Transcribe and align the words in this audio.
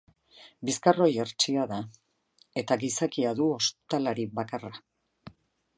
Bizkarroi 0.69 1.09
hertsia 1.23 1.65
da, 1.73 1.77
eta 2.63 2.79
gizakia 2.85 3.35
du 3.41 3.53
ostalari 3.61 4.27
bakarra. 4.41 4.75